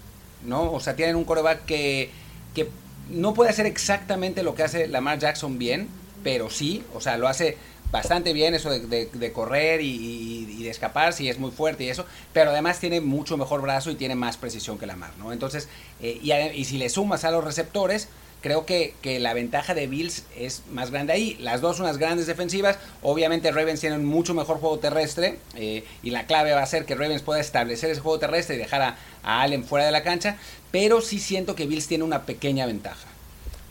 [0.44, 0.72] ¿no?
[0.72, 2.11] O sea, tienen un coreback que,
[2.54, 2.68] que
[3.11, 5.88] no puede hacer exactamente lo que hace Lamar Jackson bien,
[6.22, 7.56] pero sí, o sea, lo hace
[7.90, 12.50] bastante bien eso de, correr y, de escapar, sí es muy fuerte y eso, pero
[12.50, 15.32] además tiene mucho mejor brazo y tiene más precisión que Lamar, ¿no?
[15.32, 15.68] Entonces,
[16.00, 18.08] eh, y, y si le sumas a los receptores,
[18.40, 21.37] creo que, que, la ventaja de Bills es más grande ahí.
[21.40, 22.79] Las dos son unas grandes defensivas.
[23.03, 26.94] Obviamente Ravens tienen mucho mejor juego terrestre eh, y la clave va a ser que
[26.94, 30.37] Ravens pueda establecer ese juego terrestre y dejar a, Allen fuera de la cancha.
[30.70, 33.09] Pero sí siento que Bills tiene una pequeña ventaja.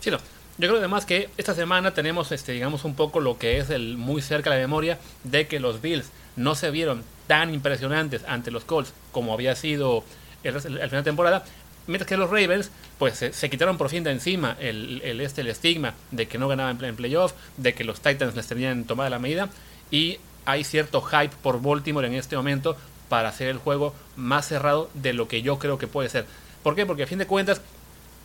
[0.00, 0.10] Sí.
[0.10, 3.96] Yo creo además que esta semana tenemos, este, digamos, un poco lo que es el
[3.96, 8.50] muy cerca de la memoria de que los Bills no se vieron tan impresionantes ante
[8.50, 10.02] los Colts como había sido
[10.42, 11.44] el, el, final de temporada.
[11.88, 15.94] Mientras que los Ravens, pues se, quitaron por fin de encima el, este, el estigma
[16.10, 19.48] de que no ganaban en playoff, de que los Titans les tenían tomada la medida.
[19.90, 22.76] Y hay cierto hype por Baltimore en este momento
[23.08, 26.26] para hacer el juego más cerrado de lo que yo creo que puede ser.
[26.62, 26.84] ¿Por qué?
[26.84, 27.62] Porque a fin de cuentas,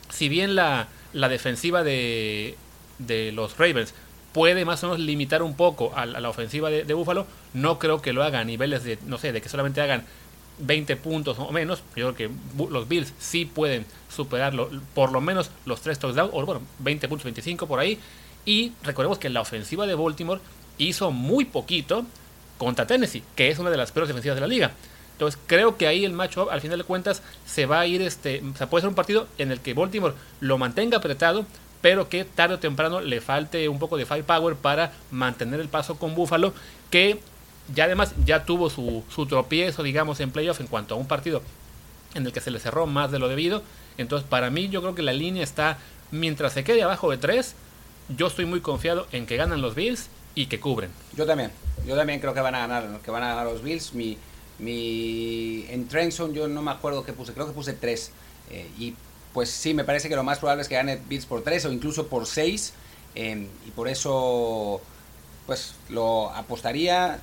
[0.10, 2.58] si bien la, la defensiva de,
[2.99, 3.93] de los Ravens
[4.34, 8.02] puede más o menos limitar un poco a, la ofensiva de, de Buffalo, no creo
[8.02, 10.04] que lo haga a niveles de, no sé, de que solamente hagan
[10.60, 11.84] 20 puntos o menos.
[11.96, 12.30] Yo creo que
[12.70, 17.24] los Bills sí pueden superarlo, por lo menos los tres touchdowns, o bueno, 20 puntos,
[17.26, 18.00] 25 por ahí.
[18.46, 20.42] Y recordemos que la ofensiva de Baltimore
[20.78, 22.06] hizo muy poquito
[22.58, 24.72] contra Tennessee, que es una de las peores defensivas de la liga.
[25.13, 28.42] Entonces creo que ahí el matchup al final de cuentas se va a ir, este,
[28.42, 31.46] o sea, puede ser un partido en el que Baltimore lo mantenga apretado,
[31.82, 35.98] pero que tarde o temprano le falte un poco de firepower para mantener el paso
[35.98, 36.54] con Buffalo,
[36.89, 37.20] que
[37.73, 41.41] ya además ya tuvo su, su tropiezo, digamos, en playoff en cuanto a un partido
[42.13, 43.63] en el que se le cerró más de lo debido.
[43.97, 45.78] Entonces, para mí, yo creo que la línea está,
[46.12, 47.56] mientras se quede abajo de 3,
[48.17, 50.91] yo estoy muy confiado en que ganan los Bills y que cubren.
[51.15, 51.52] Yo también,
[51.86, 53.93] yo también creo que van a ganar, que van a ganar los Bills.
[53.93, 54.17] Mi,
[54.60, 58.12] mi, en Trenson yo no me acuerdo qué puse, creo que puse 3.
[58.49, 58.95] Eh, y
[59.34, 61.71] pues sí, me parece que lo más probable es que gane Bills por 3 o
[61.71, 62.73] incluso por 6.
[63.15, 64.82] Eh, y por eso,
[65.45, 67.19] pues lo apostaría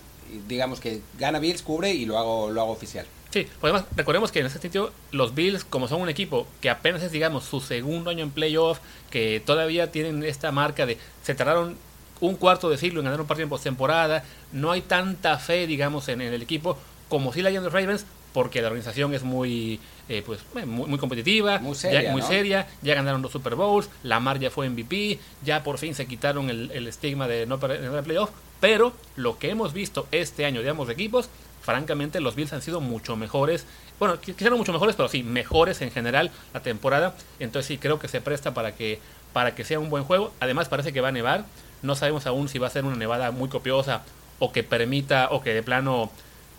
[0.48, 3.06] digamos que gana Bills, cubre y lo hago, lo hago oficial.
[3.30, 6.68] Sí, pues además recordemos que en ese sentido los Bills, como son un equipo que
[6.68, 11.34] apenas es, digamos, su segundo año en playoff, que todavía tienen esta marca de se
[11.34, 11.76] tardaron
[12.20, 16.08] un cuarto de siglo en ganar un partido en postemporada, no hay tanta fe, digamos,
[16.08, 16.76] en, el equipo
[17.08, 20.66] como si la hay en los Ravens, porque la organización es muy eh, pues eh,
[20.66, 24.68] muy, competitiva, muy, seria, ya, muy seria, ya ganaron dos Super Bowls, Lamar ya fue
[24.68, 29.38] MVP, ya por fin se quitaron el, estigma de no perder el playoff, pero lo
[29.38, 31.28] que hemos visto este año de ambos equipos,
[31.62, 33.66] francamente los Bills han sido mucho mejores,
[33.98, 37.98] bueno, quizá no mucho mejores, pero sí mejores en general la temporada, entonces sí creo
[37.98, 39.00] que se presta para que
[39.32, 41.44] para que sea un buen juego, además parece que va a nevar,
[41.82, 44.02] no sabemos aún si va a ser una nevada muy copiosa
[44.40, 46.10] o que permita o que de plano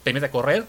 [0.04, 0.66] permita correr,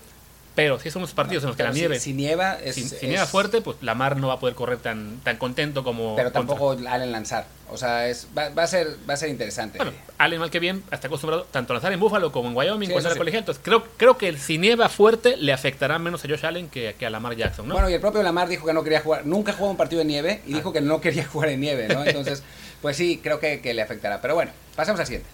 [0.54, 1.98] pero si son unos partidos en los que la nieve.
[1.98, 5.38] Si, nieva, si, nieva fuerte, pues la mar no va a poder correr tan, tan
[5.38, 6.14] contento como.
[6.14, 7.46] Pero tampoco Allen lanzar.
[7.70, 9.78] O sea, es, va, a ser, va a ser interesante.
[9.78, 12.90] Bueno, Allen, mal que bien, está acostumbrado tanto a lanzar en Buffalo como en Wyoming,
[12.90, 13.40] cuando era colegial.
[13.40, 17.06] Entonces, creo, creo que si nieva fuerte le afectará menos a Josh Allen que, que,
[17.06, 17.74] a Lamar Jackson, ¿no?
[17.74, 19.24] Bueno, y el propio Lamar dijo que no quería jugar.
[19.24, 20.56] Nunca jugó un partido de nieve y ah.
[20.56, 22.04] dijo que no quería jugar en nieve, ¿no?
[22.04, 22.42] Entonces,
[22.82, 24.20] pues sí, creo que, que le afectará.
[24.20, 25.30] Pero bueno, pasemos al siguiente.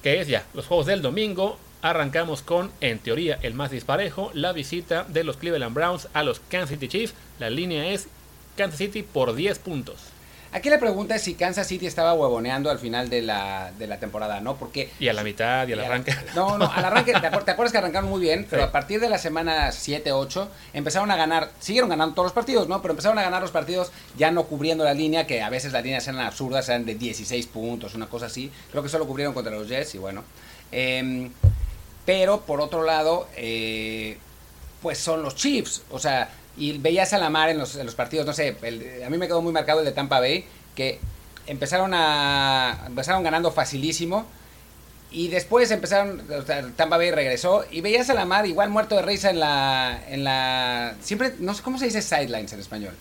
[0.00, 1.58] Que es ya los juegos del domingo.
[1.82, 6.40] Arrancamos con, en teoría, el más disparejo, la visita de los Cleveland Browns a los
[6.40, 7.14] Kansas City Chiefs.
[7.38, 8.06] La línea es
[8.56, 10.10] Kansas City por 10 puntos.
[10.52, 13.98] Aquí la pregunta es si Kansas City estaba huevoneando al final de la, de la
[13.98, 14.56] temporada, ¿no?
[14.56, 14.90] Porque...
[14.98, 16.12] Y a la mitad y al arranque.
[16.34, 19.16] no, no, al arranque, te, acuerdas que arrancaron muy bien, pero a partir de la
[19.16, 22.82] semana 7, 8, empezaron a ganar, siguieron ganando todos los partidos, ¿no?
[22.82, 25.84] Pero empezaron a ganar los partidos ya no cubriendo la línea, que a veces las
[25.84, 28.50] líneas eran absurdas, eran de 16 puntos, una cosa así.
[28.72, 30.24] Creo que solo cubrieron contra los Jets y bueno.
[30.72, 31.30] Eh,
[32.04, 34.18] pero por otro lado, eh,
[34.82, 35.82] pues son los Chiefs.
[35.90, 38.56] O sea, y veías a la mar en los, en los partidos, no sé,
[39.04, 40.98] a mí me quedó muy marcado el de Tampa Bay, que
[41.46, 44.26] empezaron a empezaron ganando facilísimo
[45.10, 48.94] y después empezaron o sea, Tampa Bay regresó y veías a la mar igual muerto
[48.94, 52.94] de risa en la en la siempre no sé cómo se dice sidelines en español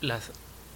[0.00, 0.30] las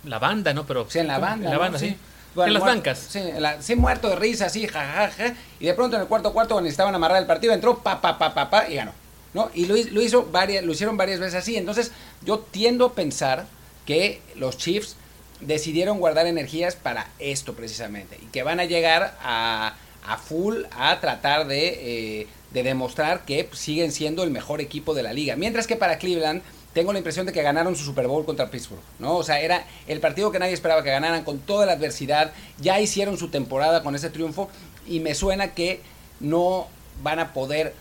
[0.07, 0.67] la banda, ¿no?
[0.67, 1.47] Pero, sí, en la banda.
[1.47, 1.97] En la banda, sí.
[2.37, 2.99] En las bancas.
[2.99, 3.21] Sí,
[3.61, 5.35] sí, muerto de risa, sí, jajaja.
[5.61, 8.19] y de pronto en el cuarto cuarto, cuando necesitaban amarrar el partido, entró pa, pa,
[8.19, 8.93] pa, pa, pa, y ganó.
[9.35, 9.51] ¿no?
[9.53, 11.57] Y lo, lo, hizo varias, lo hicieron varias veces así.
[11.57, 11.91] Entonces,
[12.25, 13.47] yo tiendo a pensar
[13.85, 14.97] que los Chiefs
[15.41, 18.19] decidieron guardar energías para esto precisamente.
[18.23, 19.75] Y que van a llegar a,
[20.07, 25.03] a full a tratar de, eh, de demostrar que siguen siendo el mejor equipo de
[25.03, 25.37] la liga.
[25.37, 26.43] Mientras que para Cleveland
[26.75, 29.17] tengo la impresión de que ganaron su Super Bowl contra Pittsburgh, ¿no?
[29.17, 32.81] O sea, era el partido que nadie esperaba que ganaran con toda la adversidad, ya
[32.81, 34.51] hicieron su temporada con ese triunfo
[34.87, 35.81] y me suena que
[36.21, 36.67] no
[37.03, 37.75] van a poder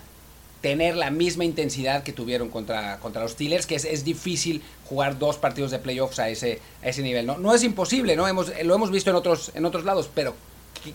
[0.62, 5.20] tener la misma intensidad que tuvieron contra, contra los Steelers, que es, es difícil jugar
[5.20, 7.38] dos partidos de playoffs a ese, a ese nivel, ¿no?
[7.38, 8.28] No es imposible, ¿no?
[8.28, 10.36] Hemos, lo hemos visto en otros, en otros lados, pero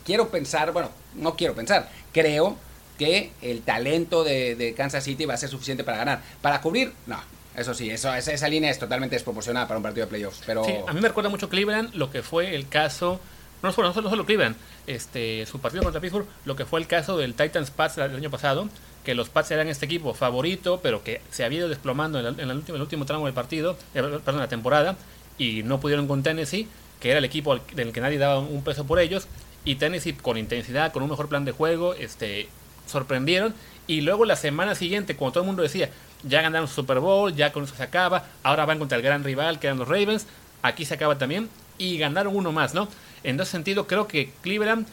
[0.04, 2.56] quiero pensar, bueno, no quiero pensar, creo
[2.96, 6.22] que el talento de, de Kansas City va a ser suficiente para ganar.
[6.40, 7.18] Para cubrir, no,
[7.58, 10.42] eso sí, eso, esa, línea es totalmente desproporcionada para un partido de playoffs.
[10.46, 10.64] Pero...
[10.64, 13.20] Sí, a mí me recuerda mucho Cleveland, lo que fue el caso,
[13.62, 17.16] no solo, no solo, Cleveland, este, su partido contra Pittsburgh, lo que fue el caso
[17.18, 18.68] del Titans Pats del año pasado,
[19.04, 22.40] que los Pats eran este equipo favorito, pero que se había ido desplomando en, el,
[22.40, 24.96] el, el último tramo del partido, eh, perdón, la temporada,
[25.36, 26.68] y no pudieron con Tennessee,
[27.00, 29.26] que era el equipo del que nadie daba un peso por ellos,
[29.64, 32.48] y Tennessee con intensidad, con un mejor plan de juego, este,
[32.86, 33.54] sorprendieron,
[33.86, 35.90] y luego la semana siguiente, cuando todo el mundo decía,
[36.22, 39.24] ya ganaron su Super Bowl, ya con eso se acaba, ahora van contra el gran
[39.24, 40.26] rival que eran los Ravens,
[40.62, 42.88] aquí se acaba también, y ganaron uno más, ¿no?
[43.24, 44.86] En ese sentido, creo que Cleveland,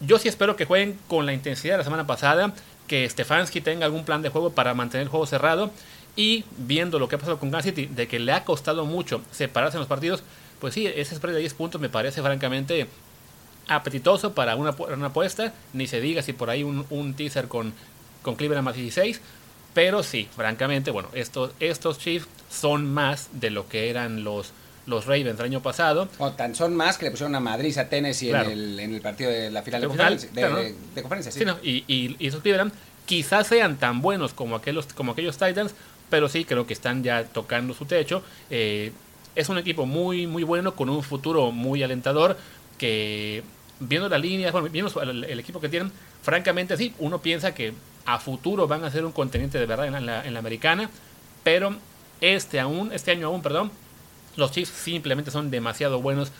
[0.00, 2.52] yo sí espero que jueguen con la intensidad de la semana pasada,
[2.86, 5.70] que Stefanski tenga algún plan de juego para mantener el juego cerrado,
[6.16, 9.22] y viendo lo que ha pasado con Kansas City, de que le ha costado mucho
[9.30, 10.22] separarse en los partidos,
[10.60, 12.86] pues sí, ese spread de 10 puntos me parece francamente
[13.68, 17.72] apetitoso para una, una apuesta, ni se diga si por ahí un, un teaser con,
[18.22, 19.20] con Cleveland más 16,
[19.74, 24.52] pero sí, francamente, bueno, estos, estos Chiefs son más de lo que eran los,
[24.86, 26.08] los Ravens el año pasado.
[26.18, 28.50] O tan son más que le pusieron a Madrid a Tennessee claro.
[28.50, 30.56] en, el, en, el, partido de la final de, de, conferencia, de, claro.
[30.56, 31.32] de, de, conferencia.
[31.32, 31.38] Sí.
[31.38, 32.72] sí no, y, y, y, esos Cleveland
[33.06, 35.74] quizás sean tan buenos como aquellos, como aquellos Titans,
[36.10, 38.22] pero sí creo que están ya tocando su techo.
[38.50, 38.92] Eh,
[39.34, 42.36] es un equipo muy, muy bueno, con un futuro muy alentador,
[42.76, 43.42] que
[43.80, 45.90] viendo la línea, bueno, viendo el, el equipo que tienen,
[46.22, 47.72] francamente sí, uno piensa que
[48.04, 50.90] a futuro van a ser un contendiente de verdad en la, en la, americana,
[51.42, 51.76] pero
[52.20, 53.70] este aún, este año aún, perdón,
[54.36, 56.32] los Chiefs simplemente son demasiado buenos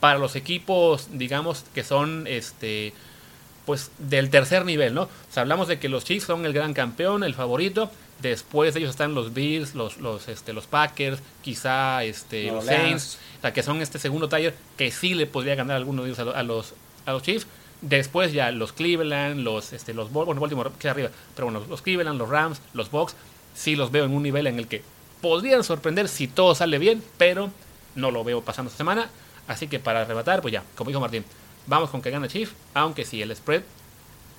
[0.00, 2.92] para los equipos, digamos, que son este
[3.64, 5.02] pues del tercer nivel, ¿no?
[5.02, 7.90] O sea, hablamos de que los Chiefs son el gran campeón, el favorito,
[8.22, 12.66] después de ellos están los Bills, los, los, este, los Packers, quizá este, no, los
[12.66, 16.10] Saints, o sea, que son este segundo taller que sí le podría ganar alguno de
[16.10, 16.74] ellos a, a los,
[17.06, 17.48] a los Chiefs,
[17.82, 22.18] Después ya los Cleveland, los, este, los bueno, Baltimore queda arriba, pero bueno, los Cleveland,
[22.18, 23.14] los Rams, los Bucks,
[23.54, 24.82] sí los veo en un nivel en el que
[25.20, 27.50] podrían sorprender si todo sale bien, pero
[27.94, 29.10] no lo veo pasando esta semana.
[29.48, 31.24] Así que para arrebatar, pues ya, como dijo Martín,
[31.66, 33.62] vamos con que gana Chief, aunque si el spread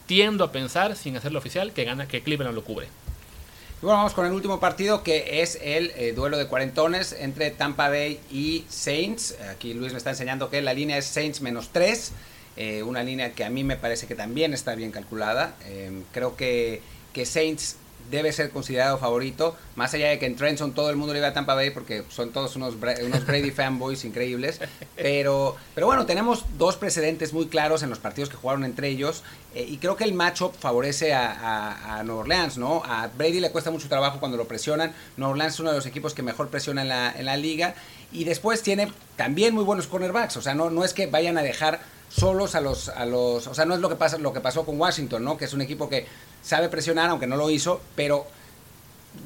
[0.06, 2.88] tiendo a pensar, sin hacerlo oficial, que gana, que Cleveland lo cubre.
[2.88, 7.52] Y bueno, vamos con el último partido que es el eh, duelo de cuarentones entre
[7.52, 9.36] Tampa Bay y Saints.
[9.52, 12.12] Aquí Luis me está enseñando que la línea es Saints menos 3.
[12.58, 15.56] Eh, una línea que a mí me parece que también está bien calculada.
[15.66, 16.82] Eh, creo que,
[17.14, 17.78] que, Saints
[18.10, 21.28] debe ser considerado favorito, más allá de que en Trenton todo el mundo le iba
[21.28, 24.60] a Tampa Bay porque son todos unos, unos Brady fanboys increíbles.
[24.96, 29.24] Pero, pero bueno, tenemos dos precedentes muy claros en los partidos que jugaron entre ellos
[29.54, 32.82] eh, y creo que el matchup favorece a, a, a Nueva Orleans, ¿no?
[32.84, 34.94] A Brady le cuesta mucho trabajo cuando lo presionan.
[35.18, 37.76] Nueva Orleans es uno de los equipos que mejor presiona en la, en la liga
[38.12, 41.44] y después tiene también muy buenos cornerbacks, o sea, no, no es que vayan a
[41.44, 44.40] dejar solos a los, a los, o sea, no es lo que pasa, lo que
[44.40, 45.38] pasó con Washington, ¿no?
[45.38, 46.06] Que es un equipo que
[46.42, 48.28] sabe presionar, aunque no lo hizo, pero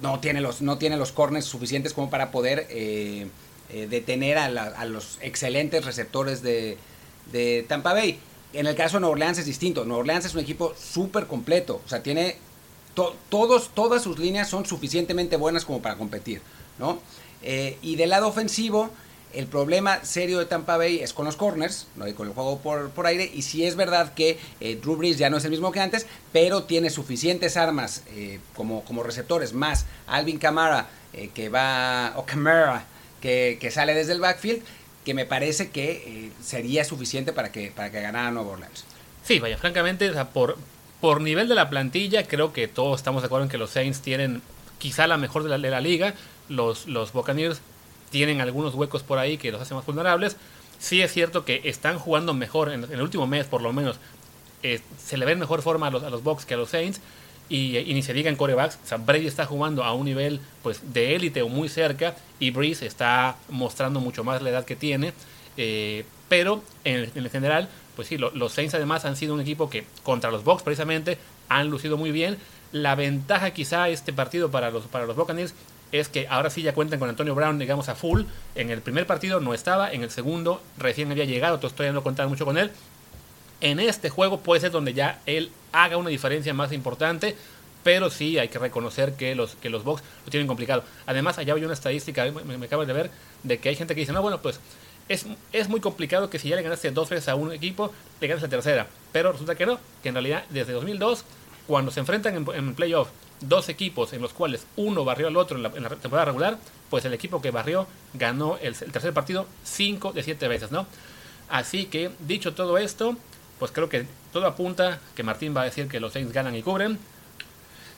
[0.01, 3.27] no tiene los, no tiene los corners suficientes como para poder eh,
[3.69, 6.77] eh, detener a, la, a, los excelentes receptores de,
[7.31, 8.19] de, Tampa Bay.
[8.53, 9.85] En el caso de Nueva Orleans es distinto.
[9.85, 12.35] Nueva Orleans es un equipo súper completo, o sea, tiene
[12.95, 16.41] to, todos, todas sus líneas son suficientemente buenas como para competir,
[16.79, 16.99] ¿no?
[17.43, 18.89] Eh, y del lado ofensivo,
[19.33, 22.07] el problema serio de Tampa Bay es con los corners, ¿no?
[22.07, 23.29] y con el juego por, por aire.
[23.33, 26.05] Y si es verdad que eh, Drew Brees ya no es el mismo que antes,
[26.33, 32.25] pero tiene suficientes armas eh, como, como receptores, más Alvin Kamara, eh, que va, o
[32.25, 32.85] Kamara,
[33.21, 34.61] que, que, sale desde el backfield,
[35.05, 38.85] que me parece que eh, sería suficiente para que, para que ganara Nueva Orleans.
[39.23, 40.57] Sí, vaya, francamente, por,
[40.99, 44.01] por nivel de la plantilla, creo que todos estamos de acuerdo en que los Saints
[44.01, 44.41] tienen
[44.79, 46.13] quizá la mejor de la, de la liga.
[46.49, 47.61] Los, los Buccaneers
[48.11, 50.37] tienen algunos huecos por ahí que los hacen más vulnerables.
[50.77, 53.97] Sí es cierto que están jugando mejor, en, en el último mes por lo menos,
[54.63, 57.01] eh, se le ve mejor forma a los, a los Bucks que a los Saints.
[57.49, 58.79] y, y ni se diga en corebacks.
[58.83, 62.51] O sea, Brady está jugando a un nivel pues de élite o muy cerca y
[62.51, 65.13] Breeze está mostrando mucho más la edad que tiene.
[65.57, 69.69] Eh, pero en, en general, pues sí, lo- los Saints además han sido un equipo
[69.69, 71.17] que contra los Bucks precisamente
[71.49, 72.37] han lucido muy bien.
[72.71, 75.53] La ventaja quizá este partido para los, para los Buccaneers
[75.91, 78.23] es que ahora sí ya cuentan con Antonio Brown, digamos, a full.
[78.55, 82.03] En el primer partido no estaba, en el segundo recién había llegado, entonces todavía no
[82.03, 82.71] contaban mucho con él.
[83.59, 87.35] En este juego puede ser donde ya él haga una diferencia más importante,
[87.83, 90.83] pero sí hay que reconocer que los, que los Bucks lo tienen complicado.
[91.05, 93.11] Además, allá hay una estadística, me, me acabo de ver,
[93.43, 94.59] de que hay gente que dice, no, bueno, pues
[95.09, 98.27] es, es muy complicado que si ya le ganaste dos veces a un equipo, le
[98.27, 98.87] ganes la tercera.
[99.11, 101.25] Pero resulta que no, que en realidad desde 2002,
[101.67, 103.09] cuando se enfrentan en, en playoff
[103.41, 106.57] dos equipos en los cuales uno barrió al otro en la, temporada regular,
[106.89, 110.85] pues el equipo que barrió ganó el, el tercer partido cinco de siete veces, ¿no?
[111.49, 113.17] Así que, dicho todo esto,
[113.59, 116.63] pues creo que todo apunta que Martín va a decir que los Saints ganan y
[116.63, 116.97] cubren.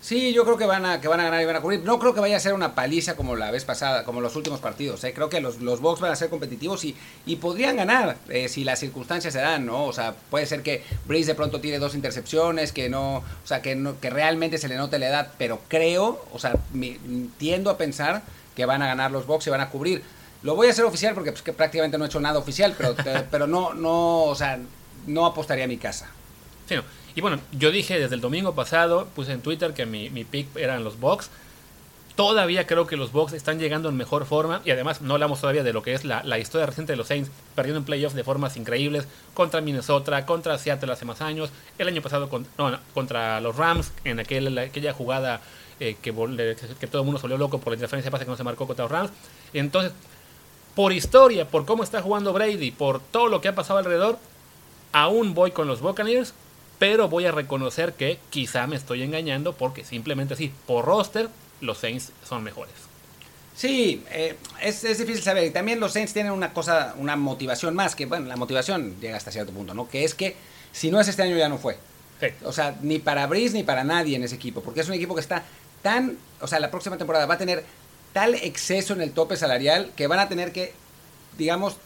[0.03, 1.79] Sí, yo creo que van a que van a ganar y van a cubrir.
[1.85, 4.59] No creo que vaya a ser una paliza como la vez pasada, como los últimos
[4.59, 5.01] partidos.
[5.05, 5.13] ¿eh?
[5.13, 6.93] Creo que los, los Bucks van a ser competitivos y,
[7.25, 9.85] y podrían ganar eh, si las circunstancias se dan, ¿no?
[9.85, 13.61] O sea, puede ser que Breeze de pronto tire dos intercepciones, que no, o sea,
[13.61, 16.99] que no, que realmente se le note la edad, pero creo, o sea, mi-
[17.37, 18.23] tiendo a pensar
[18.57, 20.03] que van a ganar los Bucks y van a cubrir.
[20.41, 22.93] Lo voy a hacer oficial porque pues, que prácticamente no he hecho nada oficial, pero,
[23.31, 24.59] pero no, no, o sea,
[25.07, 26.09] no apostaría a mi casa.
[27.15, 30.55] Y bueno, yo dije desde el domingo pasado, puse en Twitter que mi, mi pick
[30.55, 31.29] eran los Bucks.
[32.15, 35.63] Todavía creo que los Bucks están llegando en mejor forma y además no hablamos todavía
[35.63, 38.23] de lo que es la, la historia reciente de los Saints, perdiendo en playoffs de
[38.23, 41.49] formas increíbles contra Minnesota, contra Seattle hace más años,
[41.79, 42.29] el año pasado
[42.93, 45.41] contra los Rams en aquel, aquella jugada
[45.79, 46.13] eh, que,
[46.79, 48.67] que, todo el mundo se volvió loco por la interferencia de que no se marcó
[48.67, 49.11] contra los Rams.
[49.53, 49.91] Entonces,
[50.75, 54.19] por historia, por cómo está jugando Brady, por todo lo que ha pasado alrededor,
[54.91, 56.33] aún voy con los Buccaneers,
[56.83, 61.29] pero voy a reconocer que quizá me estoy engañando porque simplemente sí, por roster,
[61.61, 62.73] los Saints son mejores.
[63.55, 65.45] Sí, eh, es, es difícil saber.
[65.45, 69.15] Y también los Saints tienen una cosa, una motivación más, que bueno, la motivación llega
[69.15, 69.87] hasta cierto punto, ¿no?
[69.87, 70.35] Que es que
[70.73, 71.77] si no es este año ya no fue.
[72.19, 72.27] Sí.
[72.43, 75.15] O sea, ni para Breeze ni para nadie en ese equipo, porque es un equipo
[75.15, 75.45] que está
[75.83, 77.63] tan, o sea, la próxima temporada va a tener
[78.11, 80.73] tal exceso en el tope salarial que van a tener que,
[81.37, 81.77] digamos,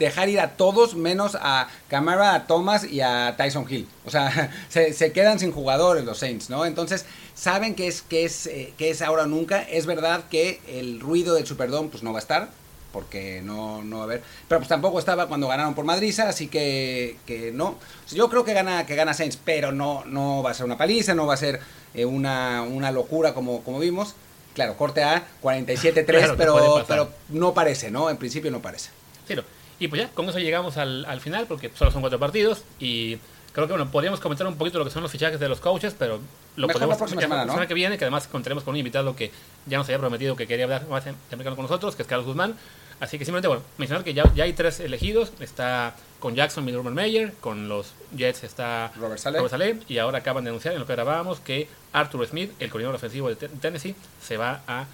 [0.00, 3.86] dejar ir a todos menos a Camara, a Thomas y a Tyson Hill.
[4.04, 6.64] O sea, se, se quedan sin jugadores los Saints, ¿no?
[6.64, 9.62] Entonces, saben que es, que es, eh, que es ahora o nunca.
[9.62, 12.48] Es verdad que el ruido del Superdome pues no va a estar,
[12.92, 14.22] porque no, no va a haber.
[14.48, 17.76] Pero pues tampoco estaba cuando ganaron por Madrid, así que, que no.
[18.10, 21.14] Yo creo que gana, que gana Saints, pero no, no va a ser una paliza,
[21.14, 21.60] no va a ser
[21.94, 24.14] eh, una, una locura como, como vimos.
[24.54, 28.10] Claro, corte A, 47-3, Claro pero, pero no parece, ¿no?
[28.10, 28.90] En principio no parece.
[29.28, 29.44] Sí, no.
[29.80, 33.16] Y pues ya, con eso llegamos al, al final porque solo son cuatro partidos y
[33.52, 35.96] creo que bueno, podríamos comentar un poquito lo que son los fichajes de los coaches,
[35.98, 36.20] pero
[36.56, 37.66] lo Mejor podemos la próxima semana, ¿no?
[37.66, 39.32] que viene, que además contaremos con un invitado que
[39.66, 42.26] ya nos había prometido que quería hablar más en- americano con nosotros, que es Carlos
[42.26, 42.54] Guzmán.
[43.00, 45.32] Así que simplemente, bueno, mencionar que ya, ya hay tres elegidos.
[45.40, 49.48] Está con Jackson y Meyer, con los Jets está Robert Saleh.
[49.48, 52.96] Saleh, y ahora acaban de anunciar en lo que grabábamos que Arthur Smith, el coordinador
[52.96, 54.84] ofensivo de Ten- Tennessee, se va a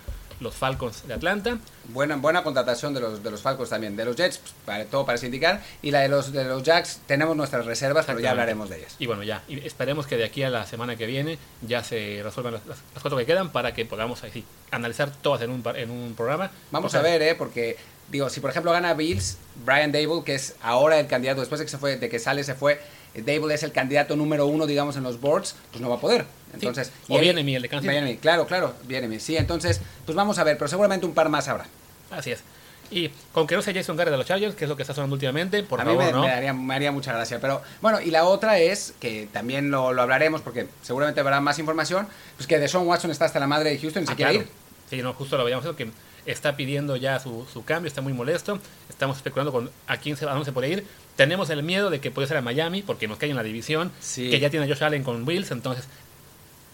[0.40, 1.58] los Falcons de Atlanta.
[1.88, 3.96] Buena, buena contratación de los, de los Falcons también.
[3.96, 5.62] De los Jets, pues, para, todo parece indicar.
[5.82, 8.96] Y la de los, de los Jacks, tenemos nuestras reservas, pero ya hablaremos de ellas.
[8.98, 12.20] Y bueno, ya, y esperemos que de aquí a la semana que viene ya se
[12.22, 15.62] resuelvan las, las- cuatro que quedan para que podamos ahí sí, analizar todas en un,
[15.74, 16.50] en un programa.
[16.70, 17.34] Vamos O sea, a ver, ¿eh?
[17.34, 17.76] Porque,
[18.10, 21.64] digo, si por ejemplo gana Bills, Brian Dable, que es ahora el candidato, después de
[21.66, 22.80] que, se fue, de que sale, se fue,
[23.22, 26.24] Dable es el candidato número uno, digamos, en los boards, pues no va a poder.
[26.54, 29.20] Entonces, O y él- Bienemy, el de Kansas claro, claro, Bienemy.
[29.20, 31.66] Sí, entonces, pues vamos a ver, pero seguramente un par más habrá.
[32.10, 32.40] Así es.
[32.88, 34.94] Y con que no sea Jason Garrett de los Chargers, que es lo que está
[34.94, 36.22] sonando últimamente, por a favor, mí me, ¿no?
[36.22, 37.40] me haría, me haría mucha gracia.
[37.40, 41.58] Pero bueno, y la otra es, que también lo, lo hablaremos porque seguramente habrá más
[41.58, 44.30] información, pues que Deshaun Watson está hasta la madre de Houston y se Ah, quiere
[44.34, 44.46] claro.
[44.46, 44.65] ir.
[44.90, 45.90] Sí, no, justo lo habíamos visto que
[46.26, 48.58] está pidiendo ya su, su cambio, está muy molesto.
[48.88, 50.86] Estamos especulando con a quién se, a dónde se puede ir.
[51.16, 53.90] Tenemos el miedo de que puede ser a Miami, porque nos cae en la división,
[54.00, 54.30] Sí.
[54.30, 55.86] que ya tiene a Josh Allen con Wills, entonces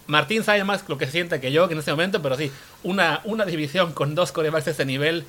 [0.07, 2.51] Martín sabe más lo que se sienta que yo que en este momento, pero sí,
[2.83, 5.25] una, una división con dos corebacks de este nivel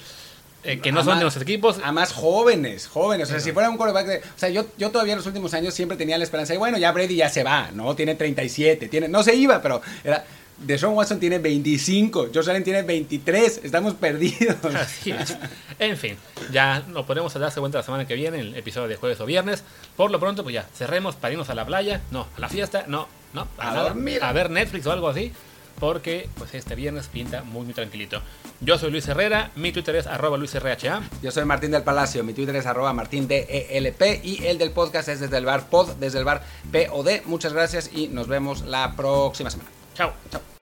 [0.64, 1.80] eh, que no son Además- de nuestros equipos.
[1.84, 3.28] Además, jóvenes, jóvenes.
[3.28, 4.18] O sea, Sí, si fuera un quarterback de.
[4.20, 6.78] O sea, yo, yo todavía en los últimos años siempre tenía la esperanza de, bueno,
[6.78, 7.96] ya Brady ya se va, ¿no?
[7.96, 9.08] Tiene 37, tiene.
[9.10, 10.26] No se iba, pero era.
[10.58, 14.56] Deshaun Watson tiene 25, Josh Allen tiene 23, estamos perdidos.
[14.76, 15.36] Así es.
[15.80, 16.18] En fin,
[16.52, 19.26] ya nos podemos darse cuenta la semana que viene, en el episodio de jueves o
[19.26, 19.64] viernes.
[19.98, 22.86] Por lo pronto, pues ya, cerremos para irnos a la playa, no, a la fiesta,
[22.88, 24.24] no, no, A nada, dormir.
[24.24, 25.34] a ver Netflix o algo así,
[25.80, 28.22] porque pues este viernes pinta muy, muy tranquilito.
[28.62, 30.78] Yo soy Luis Herrera, mi Twitter es arroba luisrha.
[31.22, 35.10] Yo soy Martín del Palacio, mi Twitter es arroba martín DELP y el del podcast
[35.10, 37.26] es desde el bar pod, desde el bar POD.
[37.26, 39.70] Muchas gracias y nos vemos la próxima semana.
[39.96, 40.14] Chao.
[40.32, 40.53] Chao.